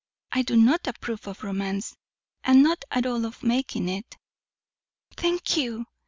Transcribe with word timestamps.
I 0.31 0.41
do 0.41 0.57
not 0.57 0.87
approve 0.87 1.27
of 1.27 1.43
romance, 1.43 1.95
and 2.43 2.63
not 2.63 2.85
at 2.89 3.05
all 3.05 3.23
of 3.23 3.43
making 3.43 3.87
it." 3.87 4.17
"Thank 5.15 5.57
you!" 5.57 5.85